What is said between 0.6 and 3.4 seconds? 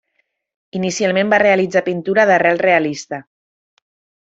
Inicialment va realitzar pintura d'arrel realista.